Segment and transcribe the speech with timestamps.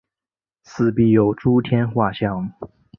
[0.63, 2.51] 四壁有诸天画像。